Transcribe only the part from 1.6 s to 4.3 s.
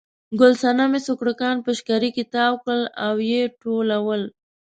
په شکري کې تاو کړل او یې ټولول.